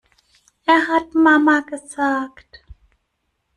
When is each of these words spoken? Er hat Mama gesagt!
Er 0.65 0.87
hat 0.87 1.13
Mama 1.13 1.59
gesagt! 1.59 2.63